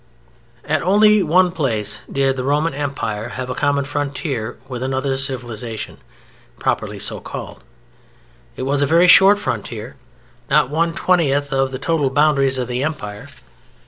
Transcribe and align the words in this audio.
At 0.65 0.81
only 0.81 1.21
one 1.21 1.51
place 1.51 2.01
did 2.11 2.35
the 2.35 2.43
Roman 2.43 2.73
Empire 2.73 3.29
have 3.29 3.51
a 3.51 3.53
common 3.53 3.85
frontier 3.85 4.57
with 4.67 4.81
another 4.81 5.15
civilization, 5.15 5.99
properly 6.57 6.97
so 6.97 7.19
called. 7.19 7.63
It 8.55 8.63
was 8.63 8.81
a 8.81 8.87
very 8.87 9.07
short 9.07 9.37
frontier, 9.37 9.97
not 10.49 10.71
one 10.71 10.93
twentieth 10.95 11.53
of 11.53 11.69
the 11.69 11.77
total 11.77 12.09
boundaries 12.09 12.57
of 12.57 12.67
the 12.67 12.81
Empire. 12.83 13.29